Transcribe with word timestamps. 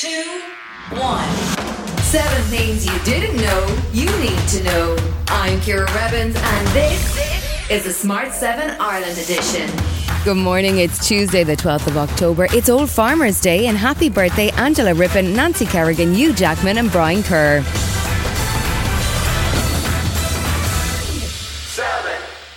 two, 0.00 0.40
one. 0.92 1.28
Seven 2.04 2.42
things 2.44 2.86
you 2.86 2.98
didn't 3.00 3.36
know 3.36 3.76
you 3.92 4.06
need 4.18 4.48
to 4.48 4.64
know. 4.64 4.96
I'm 5.28 5.60
Ciara 5.60 5.84
Revins, 5.92 6.36
and 6.36 6.66
this 6.68 7.70
is 7.70 7.84
the 7.84 7.92
Smart 7.92 8.32
7 8.32 8.80
Ireland 8.80 9.18
edition. 9.18 9.68
Good 10.24 10.38
morning. 10.38 10.78
It's 10.78 11.06
Tuesday, 11.06 11.44
the 11.44 11.54
12th 11.54 11.88
of 11.88 11.98
October. 11.98 12.46
It's 12.50 12.70
Old 12.70 12.88
Farmers 12.88 13.42
Day, 13.42 13.66
and 13.66 13.76
happy 13.76 14.08
birthday, 14.08 14.48
Angela 14.52 14.94
Rippon, 14.94 15.34
Nancy 15.36 15.66
Kerrigan, 15.66 16.14
Hugh 16.14 16.32
Jackman, 16.32 16.78
and 16.78 16.90
Brian 16.90 17.22
Kerr. 17.22 17.62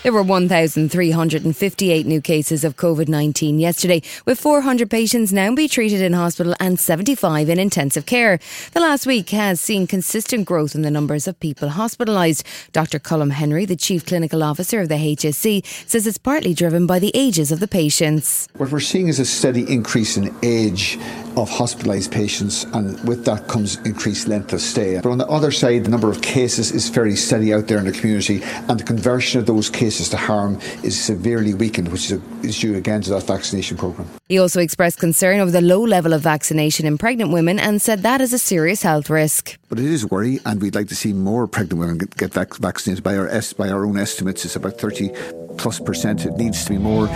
There 0.04 0.12
were 0.12 0.22
1,358 0.22 2.06
new 2.06 2.20
cases 2.20 2.66
of 2.66 2.76
COVID 2.76 3.08
19 3.08 3.58
yesterday, 3.58 4.02
with 4.26 4.38
400 4.38 4.90
patients 4.90 5.32
now 5.32 5.56
being 5.56 5.70
treated 5.70 6.02
in 6.02 6.12
hospital 6.12 6.54
and 6.60 6.78
75 6.78 7.48
in 7.48 7.58
intensive 7.58 8.06
care. 8.06 8.38
The 8.74 8.82
last 8.82 9.08
week 9.08 9.30
has 9.30 9.62
seen 9.62 9.88
consistent 9.88 10.44
growth 10.44 10.76
in 10.76 10.82
the 10.82 10.92
numbers 10.92 11.26
of 11.26 11.40
people 11.40 11.70
hospitalised. 11.70 12.44
Dr. 12.74 13.00
Colm 13.00 13.32
Henry, 13.32 13.64
the 13.64 13.78
Chief 13.78 14.06
Clinical 14.06 14.44
Officer 14.44 14.82
of 14.82 14.90
the 14.90 14.96
HSE, 14.96 15.66
says 15.88 16.06
it's 16.06 16.18
partly 16.18 16.54
driven 16.54 16.86
by 16.86 17.00
the 17.00 17.12
ages 17.14 17.50
of 17.54 17.62
the 17.62 17.68
patients. 17.70 18.50
What 18.58 18.72
we're 18.72 18.82
seeing 18.82 19.08
is 19.08 19.20
a 19.20 19.26
steady 19.26 19.64
increase 19.72 20.18
in 20.18 20.36
age 20.44 20.98
of 21.38 21.50
hospitalised 21.50 22.12
patients, 22.12 22.66
and 22.74 23.00
with 23.08 23.24
that 23.24 23.48
comes 23.48 23.78
increased 23.86 24.28
length 24.28 24.52
of 24.52 24.60
stay. 24.60 25.00
But 25.02 25.12
on 25.12 25.18
the 25.18 25.28
other 25.28 25.50
side, 25.50 25.86
the 25.86 25.90
number 25.90 26.12
of 26.12 26.22
cases 26.22 26.72
is 26.72 26.90
fairly 26.90 27.16
steady 27.16 27.54
out 27.54 27.68
there 27.68 27.78
in 27.78 27.86
the 27.86 27.92
community, 27.94 28.44
and 28.44 28.78
the 28.78 28.84
conversion 28.84 29.40
of 29.40 29.46
those 29.46 29.70
cases 29.70 29.93
to 29.98 30.18
harm 30.18 30.60
is 30.84 31.02
severely 31.02 31.54
weakened, 31.54 31.92
which 31.92 32.12
is, 32.12 32.14
a, 32.14 32.22
is 32.46 32.60
due 32.60 32.76
again 32.76 33.02
to 33.02 33.10
that 33.12 33.24
vaccination 33.24 33.78
programme. 33.78 34.08
He 34.30 34.40
also 34.40 34.60
expressed 34.60 35.00
concern 35.00 35.40
over 35.40 35.52
the 35.52 35.62
low 35.62 35.82
level 35.82 36.14
of 36.14 36.22
vaccination 36.22 36.86
in 36.86 36.98
pregnant 36.98 37.32
women 37.32 37.60
and 37.60 37.82
said 37.82 38.04
that 38.04 38.22
is 38.22 38.34
a 38.34 38.40
serious 38.40 38.82
health 38.82 39.10
risk. 39.10 39.58
But 39.70 39.80
it 39.80 39.86
is 39.86 40.04
a 40.04 40.08
worry, 40.08 40.40
and 40.46 40.62
we'd 40.62 40.76
like 40.76 40.88
to 40.90 40.96
see 40.96 41.14
more 41.14 41.48
pregnant 41.48 41.80
women 41.80 41.98
get, 41.98 42.16
get 42.16 42.34
vac- 42.34 42.56
vaccinated. 42.56 43.04
By 43.04 43.18
our, 43.18 43.30
by 43.58 43.70
our 43.70 43.86
own 43.86 43.98
estimates, 43.98 44.46
it's 44.46 44.56
about 44.56 44.78
30 44.78 45.12
plus 45.58 45.80
percent. 45.80 46.26
It 46.26 46.38
needs 46.38 46.64
to 46.66 46.72
be 46.72 46.78
more. 46.78 47.08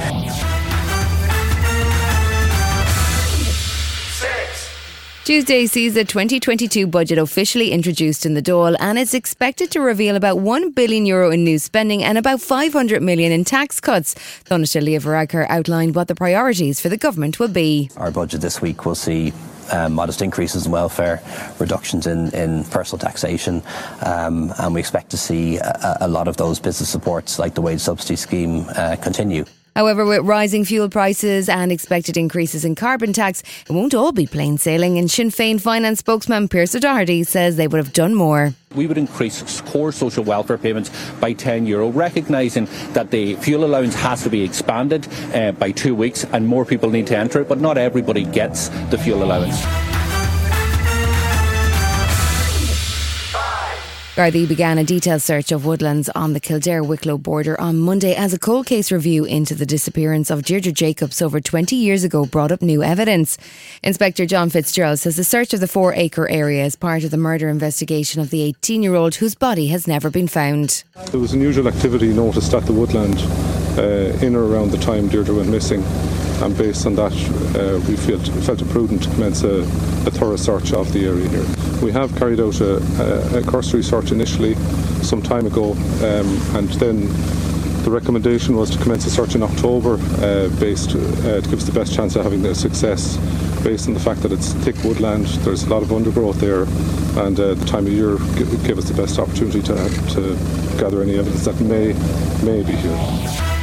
Tuesday 5.27 5.65
sees 5.65 5.93
the 5.93 6.05
2022 6.05 6.87
budget 6.87 7.17
officially 7.17 7.73
introduced 7.73 8.25
in 8.25 8.33
the 8.33 8.41
Dáil 8.41 8.77
and 8.79 8.97
it's 8.97 9.13
expected 9.13 9.69
to 9.71 9.81
reveal 9.81 10.15
about 10.15 10.39
1 10.39 10.71
billion 10.71 11.05
euro 11.05 11.31
in 11.31 11.43
new 11.43 11.59
spending 11.59 12.01
and 12.01 12.17
about 12.17 12.39
500 12.39 13.01
million 13.01 13.33
in 13.33 13.43
tax 13.43 13.81
cuts. 13.81 14.15
Taoiseach 14.45 14.81
Leo 14.81 15.01
Varadkar 15.01 15.45
outlined 15.49 15.95
what 15.95 16.07
the 16.07 16.15
priorities 16.15 16.79
for 16.79 16.87
the 16.87 16.95
government 16.95 17.41
will 17.41 17.49
be. 17.49 17.89
Our 17.97 18.09
budget 18.09 18.39
this 18.39 18.61
week 18.61 18.85
will 18.85 18.95
see 18.95 19.33
um, 19.73 19.91
modest 19.91 20.21
increases 20.21 20.65
in 20.65 20.71
welfare, 20.71 21.21
reductions 21.59 22.07
in, 22.07 22.33
in 22.33 22.63
personal 22.63 22.97
taxation, 22.97 23.61
um, 24.03 24.53
and 24.59 24.73
we 24.73 24.79
expect 24.79 25.09
to 25.09 25.17
see 25.17 25.57
a, 25.57 25.97
a, 25.99 26.07
lot 26.07 26.29
of 26.29 26.37
those 26.37 26.57
business 26.57 26.87
supports, 26.87 27.37
like 27.37 27.53
the 27.53 27.61
wage 27.61 27.81
subsidy 27.81 28.15
scheme, 28.15 28.65
uh, 28.77 28.95
continue. 28.95 29.43
However, 29.77 30.05
with 30.05 30.21
rising 30.21 30.65
fuel 30.65 30.89
prices 30.89 31.47
and 31.47 31.71
expected 31.71 32.17
increases 32.17 32.65
in 32.65 32.73
carbon 32.73 33.13
tax, 33.13 33.43
it 33.69 33.71
won't 33.71 33.93
all 33.93 34.11
be 34.11 34.25
plain 34.25 34.57
sailing. 34.57 34.97
And 34.97 35.09
Sinn 35.09 35.29
Féin 35.29 35.61
finance 35.61 35.99
spokesman 35.99 36.47
Pearse 36.47 36.73
O'Doherty 36.73 37.23
says 37.23 37.57
they 37.57 37.67
would 37.67 37.77
have 37.77 37.93
done 37.93 38.15
more. 38.15 38.55
We 38.73 38.87
would 38.87 38.97
increase 38.97 39.61
core 39.61 39.91
social 39.91 40.23
welfare 40.23 40.57
payments 40.57 40.89
by 41.19 41.33
10 41.33 41.67
euro, 41.67 41.89
recognising 41.89 42.67
that 42.93 43.11
the 43.11 43.35
fuel 43.35 43.65
allowance 43.65 43.93
has 43.93 44.23
to 44.23 44.31
be 44.31 44.43
expanded 44.43 45.07
uh, 45.35 45.51
by 45.51 45.69
two 45.69 45.93
weeks 45.93 46.23
and 46.23 46.47
more 46.47 46.65
people 46.65 46.89
need 46.89 47.05
to 47.07 47.15
enter 47.15 47.41
it, 47.41 47.47
but 47.47 47.59
not 47.59 47.77
everybody 47.77 48.23
gets 48.23 48.69
the 48.89 48.97
fuel 48.97 49.23
allowance. 49.23 49.63
Gardaí 54.17 54.47
began 54.47 54.79
a 54.79 54.83
detailed 54.83 55.21
search 55.21 55.51
of 55.51 55.67
woodlands 55.67 56.09
on 56.09 56.33
the 56.33 56.39
Kildare 56.39 56.81
Wicklow 56.83 57.19
border 57.19 57.61
on 57.61 57.77
Monday 57.77 58.15
as 58.15 58.33
a 58.33 58.39
cold 58.39 58.65
case 58.65 58.91
review 58.91 59.25
into 59.25 59.53
the 59.53 59.63
disappearance 59.63 60.31
of 60.31 60.41
Deirdre 60.41 60.71
Jacobs 60.71 61.21
over 61.21 61.39
20 61.39 61.75
years 61.75 62.03
ago 62.03 62.25
brought 62.25 62.51
up 62.51 62.63
new 62.63 62.81
evidence. 62.81 63.37
Inspector 63.83 64.25
John 64.25 64.49
Fitzgerald 64.49 64.97
says 64.97 65.17
the 65.17 65.23
search 65.23 65.53
of 65.53 65.59
the 65.59 65.67
four 65.67 65.93
acre 65.93 66.27
area 66.31 66.65
is 66.65 66.75
part 66.75 67.03
of 67.03 67.11
the 67.11 67.17
murder 67.17 67.47
investigation 67.47 68.19
of 68.19 68.31
the 68.31 68.41
18 68.41 68.81
year 68.81 68.95
old 68.95 69.13
whose 69.13 69.35
body 69.35 69.67
has 69.67 69.87
never 69.87 70.09
been 70.09 70.27
found. 70.27 70.83
There 71.11 71.19
was 71.19 71.33
unusual 71.33 71.67
activity 71.67 72.11
noticed 72.11 72.55
at 72.55 72.65
the 72.65 72.73
woodland 72.73 73.19
uh, 73.77 74.25
in 74.25 74.35
or 74.35 74.45
around 74.45 74.71
the 74.71 74.77
time 74.77 75.07
Deirdre 75.07 75.35
went 75.35 75.49
missing 75.49 75.83
and 76.41 76.55
based 76.55 76.85
on 76.85 76.93
that, 76.95 77.13
uh, 77.57 77.79
we 77.89 77.95
felt, 77.95 78.27
felt 78.45 78.61
it 78.61 78.69
prudent 78.69 79.03
to 79.03 79.09
commence 79.09 79.43
a, 79.43 79.61
a, 79.61 80.11
thorough 80.11 80.35
search 80.35 80.71
of 80.71 80.91
the 80.93 81.05
area 81.07 81.27
here. 81.29 81.45
We 81.81 81.91
have 81.91 82.15
carried 82.15 82.39
out 82.39 82.61
a, 82.61 82.75
a, 83.35 83.39
a 83.39 83.43
cursory 83.43 83.81
search 83.81 84.11
initially 84.11 84.53
some 85.01 85.21
time 85.21 85.47
ago, 85.47 85.71
um, 85.71 86.27
and 86.55 86.69
then 86.77 87.07
the 87.83 87.89
recommendation 87.89 88.55
was 88.55 88.69
to 88.69 88.77
commence 88.77 89.07
a 89.07 89.09
search 89.09 89.33
in 89.33 89.41
October, 89.41 89.95
uh, 89.95 90.49
based 90.59 90.91
uh, 90.91 91.41
to 91.41 91.49
give 91.49 91.55
us 91.55 91.63
the 91.63 91.71
best 91.71 91.95
chance 91.95 92.15
of 92.15 92.23
having 92.23 92.43
the 92.43 92.53
success, 92.53 93.17
based 93.63 93.87
on 93.87 93.95
the 93.95 93.99
fact 93.99 94.21
that 94.21 94.31
it's 94.31 94.53
thick 94.53 94.75
woodland. 94.83 95.25
There's 95.41 95.63
a 95.63 95.69
lot 95.69 95.81
of 95.81 95.91
undergrowth 95.91 96.39
there, 96.39 96.63
and 97.25 97.39
uh, 97.39 97.55
the 97.55 97.65
time 97.65 97.87
of 97.87 97.93
year 97.93 98.17
give 98.63 98.77
us 98.77 98.89
the 98.89 98.95
best 98.95 99.17
opportunity 99.17 99.63
to, 99.63 99.73
to 100.13 100.35
gather 100.77 101.01
any 101.01 101.17
evidence 101.17 101.45
that 101.45 101.59
may 101.61 101.93
may 102.45 102.61
be 102.61 102.73
here. 102.73 103.56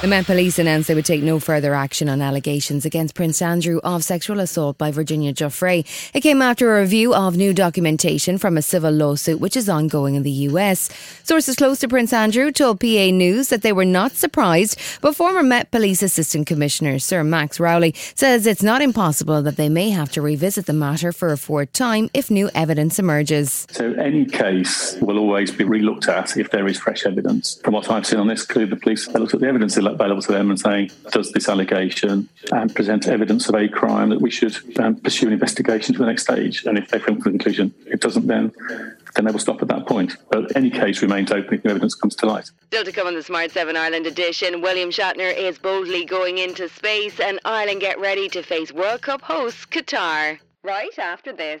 The 0.00 0.06
Met 0.08 0.24
Police 0.24 0.58
announced 0.58 0.88
they 0.88 0.94
would 0.94 1.04
take 1.04 1.22
no 1.22 1.38
further 1.38 1.74
action 1.74 2.08
on 2.08 2.22
allegations 2.22 2.86
against 2.86 3.14
Prince 3.14 3.42
Andrew 3.42 3.80
of 3.84 4.02
sexual 4.02 4.40
assault 4.40 4.78
by 4.78 4.90
Virginia 4.90 5.34
Giuffre. 5.34 5.84
It 6.14 6.22
came 6.22 6.40
after 6.40 6.74
a 6.74 6.80
review 6.80 7.14
of 7.14 7.36
new 7.36 7.52
documentation 7.52 8.38
from 8.38 8.56
a 8.56 8.62
civil 8.62 8.92
lawsuit 8.92 9.40
which 9.40 9.58
is 9.58 9.68
ongoing 9.68 10.14
in 10.14 10.22
the 10.22 10.30
US. 10.48 10.88
Sources 11.22 11.54
close 11.54 11.80
to 11.80 11.88
Prince 11.88 12.14
Andrew 12.14 12.50
told 12.50 12.80
PA 12.80 13.10
News 13.10 13.48
that 13.48 13.60
they 13.60 13.74
were 13.74 13.84
not 13.84 14.12
surprised, 14.12 14.80
but 15.02 15.14
former 15.14 15.42
Met 15.42 15.70
Police 15.70 16.02
Assistant 16.02 16.46
Commissioner 16.46 16.98
Sir 16.98 17.22
Mark 17.22 17.60
Rowley 17.60 17.94
says 18.14 18.46
it's 18.46 18.62
not 18.62 18.80
impossible 18.80 19.42
that 19.42 19.56
they 19.56 19.68
may 19.68 19.90
have 19.90 20.10
to 20.12 20.22
revisit 20.22 20.64
the 20.64 20.72
matter 20.72 21.12
for 21.12 21.30
a 21.30 21.36
fourth 21.36 21.74
time 21.74 22.08
if 22.14 22.30
new 22.30 22.48
evidence 22.54 22.98
emerges. 22.98 23.66
So 23.70 23.92
any 23.92 24.24
case 24.24 24.96
will 25.02 25.18
always 25.18 25.50
be 25.50 25.64
relooked 25.64 26.08
at 26.08 26.38
if 26.38 26.52
there 26.52 26.66
is 26.66 26.78
fresh 26.78 27.04
evidence. 27.04 27.60
From 27.62 27.74
what 27.74 27.90
I've 27.90 28.06
seen 28.06 28.18
on 28.18 28.28
this, 28.28 28.46
clearly 28.46 28.70
the 28.70 28.76
police 28.76 29.06
looked 29.08 29.34
at 29.34 29.40
the 29.40 29.46
evidence 29.46 29.76
available 29.94 30.22
to 30.22 30.32
them 30.32 30.50
and 30.50 30.58
saying, 30.58 30.90
does 31.10 31.32
this 31.32 31.48
allegation 31.48 32.28
and 32.52 32.74
present 32.74 33.08
evidence 33.08 33.48
of 33.48 33.54
a 33.54 33.68
crime 33.68 34.10
that 34.10 34.20
we 34.20 34.30
should 34.30 34.56
um, 34.78 34.96
pursue 34.96 35.26
an 35.26 35.32
investigation 35.32 35.94
to 35.94 36.00
the 36.00 36.06
next 36.06 36.22
stage? 36.22 36.64
And 36.64 36.78
if 36.78 36.88
they 36.88 36.98
come 36.98 37.16
to 37.16 37.22
the 37.22 37.30
conclusion 37.30 37.74
it 37.86 38.00
doesn't, 38.00 38.26
then 38.26 38.52
then 39.16 39.24
they 39.24 39.32
will 39.32 39.40
stop 39.40 39.60
at 39.60 39.68
that 39.68 39.86
point. 39.86 40.16
But 40.30 40.56
any 40.56 40.70
case 40.70 41.02
remains 41.02 41.32
open 41.32 41.54
if 41.54 41.64
new 41.64 41.70
evidence 41.70 41.94
comes 41.94 42.14
to 42.16 42.26
light. 42.26 42.50
Still 42.66 42.84
to 42.84 42.92
come 42.92 43.06
on 43.06 43.14
the 43.14 43.22
Smart 43.22 43.50
7 43.50 43.76
Ireland 43.76 44.06
edition, 44.06 44.60
William 44.60 44.90
Shatner 44.90 45.36
is 45.36 45.58
boldly 45.58 46.04
going 46.04 46.38
into 46.38 46.68
space 46.68 47.18
and 47.18 47.40
Ireland 47.44 47.80
get 47.80 47.98
ready 47.98 48.28
to 48.28 48.42
face 48.42 48.72
World 48.72 49.02
Cup 49.02 49.22
hosts 49.22 49.66
Qatar. 49.66 50.38
Right 50.62 50.98
after 50.98 51.32
this. 51.32 51.60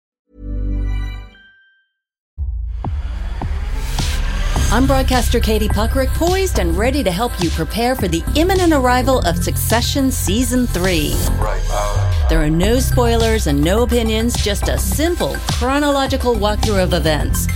I'm 4.73 4.87
broadcaster 4.87 5.41
Katie 5.41 5.67
Puckrick, 5.67 6.07
poised 6.13 6.57
and 6.57 6.77
ready 6.77 7.03
to 7.03 7.11
help 7.11 7.33
you 7.43 7.49
prepare 7.49 7.93
for 7.93 8.07
the 8.07 8.23
imminent 8.37 8.71
arrival 8.71 9.19
of 9.27 9.43
Succession 9.43 10.09
Season 10.09 10.65
3. 10.65 11.13
Right. 11.31 11.61
Uh, 11.69 12.29
there 12.29 12.41
are 12.41 12.49
no 12.49 12.79
spoilers 12.79 13.47
and 13.47 13.61
no 13.61 13.83
opinions, 13.83 14.33
just 14.41 14.69
a 14.69 14.77
simple 14.77 15.35
chronological 15.51 16.35
walkthrough 16.35 16.81
of 16.81 16.93
events. 16.93 17.47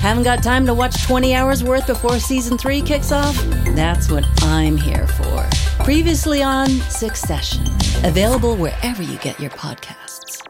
Haven't 0.00 0.24
got 0.24 0.42
time 0.42 0.66
to 0.66 0.74
watch 0.74 1.00
20 1.04 1.32
hours 1.32 1.62
worth 1.62 1.86
before 1.86 2.18
Season 2.18 2.58
3 2.58 2.82
kicks 2.82 3.12
off? 3.12 3.36
That's 3.76 4.10
what 4.10 4.26
I'm 4.42 4.76
here 4.76 5.06
for. 5.06 5.48
Previously 5.84 6.42
on 6.42 6.66
Succession, 6.90 7.64
available 8.02 8.56
wherever 8.56 9.00
you 9.00 9.16
get 9.18 9.38
your 9.38 9.50
podcasts. 9.50 10.43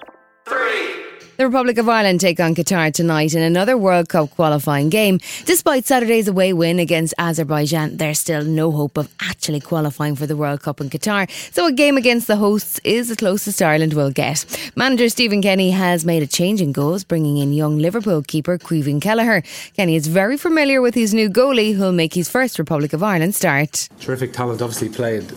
The 1.36 1.46
Republic 1.46 1.78
of 1.78 1.88
Ireland 1.88 2.20
take 2.20 2.38
on 2.38 2.54
Qatar 2.54 2.94
tonight 2.94 3.34
in 3.34 3.42
another 3.42 3.76
World 3.76 4.08
Cup 4.08 4.30
qualifying 4.30 4.88
game. 4.88 5.18
Despite 5.46 5.84
Saturday's 5.84 6.28
away 6.28 6.52
win 6.52 6.78
against 6.78 7.12
Azerbaijan, 7.18 7.96
there's 7.96 8.20
still 8.20 8.44
no 8.44 8.70
hope 8.70 8.96
of 8.96 9.12
actually 9.20 9.58
qualifying 9.58 10.14
for 10.14 10.28
the 10.28 10.36
World 10.36 10.62
Cup 10.62 10.80
in 10.80 10.90
Qatar. 10.90 11.28
So 11.52 11.66
a 11.66 11.72
game 11.72 11.96
against 11.96 12.28
the 12.28 12.36
hosts 12.36 12.78
is 12.84 13.08
the 13.08 13.16
closest 13.16 13.60
Ireland 13.60 13.94
will 13.94 14.12
get. 14.12 14.44
Manager 14.76 15.08
Stephen 15.08 15.42
Kenny 15.42 15.72
has 15.72 16.04
made 16.04 16.22
a 16.22 16.26
change 16.28 16.60
in 16.60 16.70
goals, 16.70 17.02
bringing 17.02 17.38
in 17.38 17.52
young 17.52 17.78
Liverpool 17.78 18.22
keeper 18.22 18.56
Caoimhín 18.56 19.02
Kelleher. 19.02 19.42
Kenny 19.76 19.96
is 19.96 20.06
very 20.06 20.36
familiar 20.36 20.80
with 20.80 20.94
his 20.94 21.12
new 21.12 21.28
goalie, 21.28 21.74
who'll 21.74 21.90
make 21.90 22.14
his 22.14 22.28
first 22.28 22.60
Republic 22.60 22.92
of 22.92 23.02
Ireland 23.02 23.34
start. 23.34 23.88
Terrific 23.98 24.32
talent, 24.32 24.62
obviously 24.62 24.88
played 24.88 25.32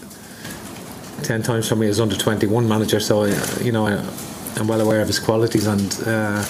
10 1.23 1.41
times 1.41 1.67
for 1.67 1.75
me 1.75 1.87
as 1.87 1.99
under 1.99 2.15
21 2.15 2.67
manager, 2.67 2.99
so, 2.99 3.23
uh, 3.23 3.45
you 3.63 3.71
know, 3.71 3.87
I, 3.87 3.93
I'm 4.57 4.67
well 4.67 4.81
aware 4.81 5.01
of 5.01 5.07
his 5.07 5.19
qualities 5.19 5.67
and 5.67 6.01
uh, 6.05 6.43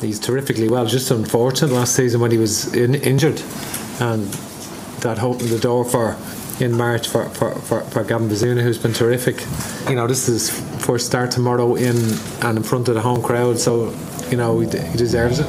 he's 0.00 0.18
terrifically 0.18 0.68
well. 0.68 0.86
Just 0.86 1.10
unfortunate 1.10 1.72
last 1.72 1.94
season 1.94 2.20
when 2.20 2.30
he 2.30 2.38
was 2.38 2.74
in, 2.74 2.94
injured, 2.96 3.40
and 4.00 4.24
that 5.00 5.22
opened 5.22 5.50
the 5.50 5.58
door 5.58 5.84
for 5.84 6.16
in 6.58 6.76
March 6.76 7.08
for, 7.08 7.28
for, 7.30 7.54
for, 7.54 7.82
for 7.82 8.02
Gavin 8.02 8.28
Bazunu, 8.28 8.62
who's 8.62 8.78
been 8.78 8.94
terrific. 8.94 9.44
You 9.88 9.94
know, 9.94 10.06
this 10.06 10.28
is 10.28 10.48
his 10.48 10.84
first 10.84 11.06
start 11.06 11.30
tomorrow 11.30 11.74
in 11.74 11.96
and 12.42 12.58
in 12.58 12.62
front 12.62 12.88
of 12.88 12.94
the 12.94 13.02
home 13.02 13.22
crowd, 13.22 13.58
so 13.58 13.94
you 14.30 14.36
know 14.36 14.60
he, 14.60 14.66
he 14.66 14.96
deserves 14.96 15.38
it. 15.38 15.46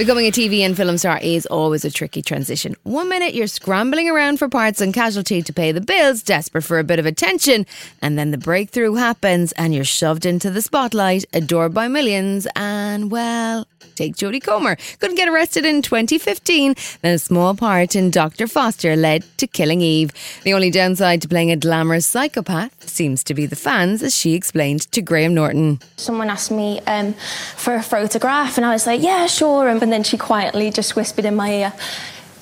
Becoming 0.00 0.24
a 0.24 0.30
TV 0.30 0.60
and 0.60 0.74
film 0.74 0.96
star 0.96 1.18
is 1.22 1.44
always 1.44 1.84
a 1.84 1.90
tricky 1.90 2.22
transition. 2.22 2.74
One 2.84 3.10
minute 3.10 3.34
you're 3.34 3.46
scrambling 3.46 4.08
around 4.08 4.38
for 4.38 4.48
parts 4.48 4.80
and 4.80 4.94
casualty 4.94 5.42
to 5.42 5.52
pay 5.52 5.72
the 5.72 5.82
bills, 5.82 6.22
desperate 6.22 6.64
for 6.64 6.78
a 6.78 6.84
bit 6.84 6.98
of 6.98 7.04
attention, 7.04 7.66
and 8.00 8.18
then 8.18 8.30
the 8.30 8.38
breakthrough 8.38 8.94
happens 8.94 9.52
and 9.58 9.74
you're 9.74 9.84
shoved 9.84 10.24
into 10.24 10.48
the 10.48 10.62
spotlight, 10.62 11.26
adored 11.34 11.74
by 11.74 11.86
millions, 11.86 12.48
and 12.56 13.10
well, 13.10 13.66
take 13.94 14.16
Jodie 14.16 14.42
Comer. 14.42 14.76
Couldn't 14.98 15.16
get 15.16 15.28
arrested 15.28 15.64
in 15.64 15.82
2015, 15.82 16.74
then 17.02 17.14
a 17.14 17.18
small 17.18 17.54
part 17.54 17.94
in 17.94 18.10
Dr. 18.10 18.46
Foster 18.46 18.96
led 18.96 19.24
to 19.38 19.46
killing 19.46 19.80
Eve. 19.80 20.12
The 20.44 20.54
only 20.54 20.70
downside 20.70 21.22
to 21.22 21.28
playing 21.28 21.50
a 21.50 21.56
glamorous 21.56 22.06
psychopath 22.06 22.88
seems 22.88 23.22
to 23.24 23.34
be 23.34 23.46
the 23.46 23.56
fans, 23.56 24.02
as 24.02 24.16
she 24.16 24.34
explained 24.34 24.90
to 24.92 25.02
Graham 25.02 25.34
Norton. 25.34 25.80
Someone 25.96 26.30
asked 26.30 26.50
me 26.50 26.80
um, 26.86 27.14
for 27.56 27.74
a 27.74 27.82
photograph, 27.82 28.56
and 28.56 28.66
I 28.66 28.72
was 28.72 28.86
like, 28.86 29.02
yeah, 29.02 29.26
sure. 29.26 29.68
And 29.68 29.80
then 29.80 30.02
she 30.02 30.16
quietly 30.16 30.70
just 30.70 30.96
whispered 30.96 31.24
in 31.24 31.34
my 31.34 31.52
ear, 31.52 31.72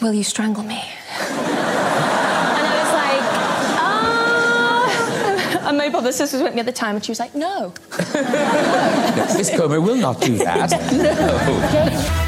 Will 0.01 0.13
you 0.13 0.23
strangle 0.23 0.63
me? 0.63 0.81
my 5.93 6.11
sisters 6.11 6.43
with 6.43 6.55
me 6.55 6.61
at 6.61 6.67
the 6.67 6.73
time, 6.73 6.97
and 6.97 7.05
she 7.05 7.11
was 7.11 7.21
like, 7.21 7.35
No. 7.35 7.73
Miss 9.37 9.51
Comer 9.51 9.81
will 9.81 9.97
not 9.97 10.21
do 10.21 10.39
that. 10.39 10.71
no. 12.23 12.28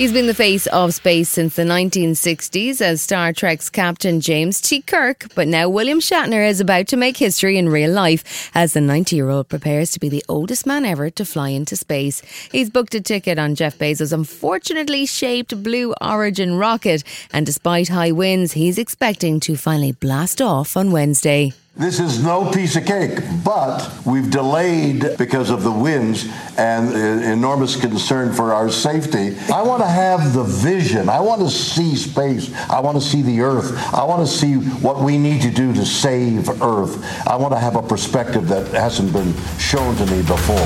He's 0.00 0.14
been 0.14 0.28
the 0.28 0.32
face 0.32 0.66
of 0.68 0.94
space 0.94 1.28
since 1.28 1.56
the 1.56 1.62
1960s 1.62 2.80
as 2.80 3.02
Star 3.02 3.34
Trek's 3.34 3.68
Captain 3.68 4.22
James 4.22 4.58
T. 4.58 4.80
Kirk, 4.80 5.26
but 5.34 5.46
now 5.46 5.68
William 5.68 6.00
Shatner 6.00 6.48
is 6.48 6.58
about 6.58 6.86
to 6.86 6.96
make 6.96 7.18
history 7.18 7.58
in 7.58 7.68
real 7.68 7.92
life 7.92 8.50
as 8.54 8.72
the 8.72 8.80
90 8.80 9.14
year 9.14 9.28
old 9.28 9.50
prepares 9.50 9.90
to 9.90 10.00
be 10.00 10.08
the 10.08 10.24
oldest 10.26 10.64
man 10.64 10.86
ever 10.86 11.10
to 11.10 11.26
fly 11.26 11.50
into 11.50 11.76
space. 11.76 12.22
He's 12.50 12.70
booked 12.70 12.94
a 12.94 13.02
ticket 13.02 13.38
on 13.38 13.54
Jeff 13.54 13.76
Bezos' 13.76 14.10
unfortunately 14.10 15.04
shaped 15.04 15.62
Blue 15.62 15.92
Origin 16.00 16.56
rocket, 16.56 17.04
and 17.30 17.44
despite 17.44 17.88
high 17.88 18.12
winds, 18.12 18.52
he's 18.52 18.78
expecting 18.78 19.38
to 19.40 19.54
finally 19.54 19.92
blast 19.92 20.40
off 20.40 20.78
on 20.78 20.92
Wednesday. 20.92 21.52
This 21.76 22.00
is 22.00 22.22
no 22.22 22.50
piece 22.50 22.74
of 22.74 22.84
cake, 22.84 23.20
but 23.44 23.90
we've 24.04 24.28
delayed 24.28 25.16
because 25.16 25.50
of 25.50 25.62
the 25.62 25.70
winds 25.70 26.28
and 26.58 26.92
uh, 26.92 26.98
enormous 27.32 27.76
concern 27.76 28.32
for 28.32 28.52
our 28.52 28.68
safety. 28.68 29.36
I 29.50 29.62
want 29.62 29.80
to 29.80 29.88
have 29.88 30.34
the 30.34 30.42
vision. 30.42 31.08
I 31.08 31.20
want 31.20 31.40
to 31.42 31.48
see 31.48 31.94
space. 31.94 32.52
I 32.68 32.80
want 32.80 33.00
to 33.00 33.00
see 33.00 33.22
the 33.22 33.40
earth. 33.40 33.72
I 33.94 34.02
want 34.02 34.26
to 34.26 34.30
see 34.30 34.56
what 34.82 35.00
we 35.00 35.16
need 35.16 35.42
to 35.42 35.50
do 35.50 35.72
to 35.72 35.86
save 35.86 36.48
earth. 36.60 37.02
I 37.26 37.36
want 37.36 37.54
to 37.54 37.58
have 37.58 37.76
a 37.76 37.82
perspective 37.82 38.48
that 38.48 38.66
hasn't 38.72 39.12
been 39.12 39.32
shown 39.56 39.94
to 39.96 40.06
me 40.06 40.22
before. 40.22 40.56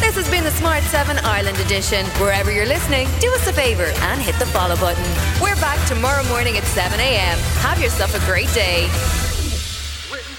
This 0.00 0.16
has 0.16 0.30
been 0.30 0.44
the 0.44 0.50
Smart 0.52 0.82
7 0.84 1.18
Ireland 1.18 1.58
edition. 1.58 2.06
Wherever 2.20 2.50
you're 2.50 2.66
listening, 2.66 3.06
do 3.20 3.30
us 3.34 3.46
a 3.46 3.52
favour 3.52 3.84
and 3.84 4.20
hit 4.20 4.34
the 4.38 4.46
follow 4.46 4.76
button. 4.76 5.04
We're 5.42 5.60
back 5.60 5.78
tomorrow 5.86 6.24
morning 6.24 6.56
at 6.56 6.64
7 6.64 6.98
a.m. 6.98 7.38
Have 7.60 7.80
yourself 7.80 8.14
a 8.14 8.26
great 8.26 8.52
day 8.54 8.88